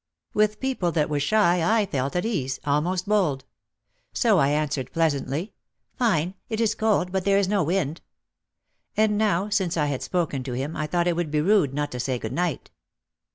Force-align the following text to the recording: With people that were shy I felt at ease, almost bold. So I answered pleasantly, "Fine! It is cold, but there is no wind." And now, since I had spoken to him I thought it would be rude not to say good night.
With 0.33 0.59
people 0.59 0.91
that 0.93 1.11
were 1.11 1.19
shy 1.19 1.61
I 1.61 1.85
felt 1.85 2.15
at 2.15 2.25
ease, 2.25 2.59
almost 2.65 3.07
bold. 3.07 3.45
So 4.13 4.39
I 4.39 4.47
answered 4.49 4.91
pleasantly, 4.91 5.53
"Fine! 5.95 6.33
It 6.49 6.59
is 6.59 6.73
cold, 6.73 7.11
but 7.11 7.23
there 7.23 7.37
is 7.37 7.47
no 7.47 7.61
wind." 7.61 8.01
And 8.97 9.15
now, 9.15 9.49
since 9.49 9.77
I 9.77 9.85
had 9.85 10.01
spoken 10.01 10.41
to 10.45 10.53
him 10.53 10.75
I 10.75 10.87
thought 10.87 11.05
it 11.05 11.15
would 11.15 11.29
be 11.29 11.39
rude 11.39 11.75
not 11.75 11.91
to 11.91 11.99
say 11.99 12.17
good 12.17 12.33
night. 12.33 12.71